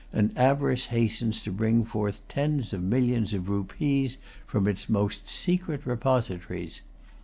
[0.11, 5.85] and avarice hastens to bring forth tens of millions of rupees from its most secret
[5.85, 6.81] repositories.